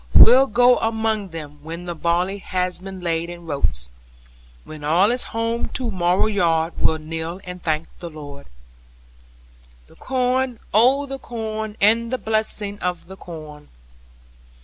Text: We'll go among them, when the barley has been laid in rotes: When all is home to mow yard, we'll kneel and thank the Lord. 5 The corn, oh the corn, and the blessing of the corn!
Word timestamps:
We'll 0.15 0.47
go 0.47 0.79
among 0.79 1.27
them, 1.29 1.59
when 1.61 1.85
the 1.85 1.93
barley 1.93 2.39
has 2.39 2.79
been 2.79 3.01
laid 3.01 3.29
in 3.29 3.45
rotes: 3.45 3.91
When 4.63 4.83
all 4.83 5.11
is 5.11 5.25
home 5.25 5.67
to 5.75 5.91
mow 5.91 6.25
yard, 6.25 6.73
we'll 6.77 6.97
kneel 6.97 7.39
and 7.43 7.61
thank 7.61 7.85
the 7.99 8.09
Lord. 8.09 8.47
5 9.83 9.87
The 9.89 9.95
corn, 9.97 10.59
oh 10.73 11.05
the 11.05 11.19
corn, 11.19 11.77
and 11.79 12.09
the 12.11 12.17
blessing 12.17 12.79
of 12.79 13.05
the 13.05 13.15
corn! 13.15 13.67